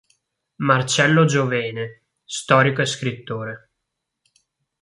[0.63, 3.69] Marcello Giovene, storico e scrittore.